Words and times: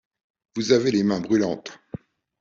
Vous 0.55 0.71
avez 0.71 0.89
les 0.89 1.03
mains 1.03 1.19
brûlantes! 1.19 1.73